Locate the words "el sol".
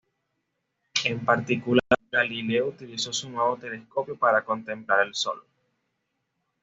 5.05-5.45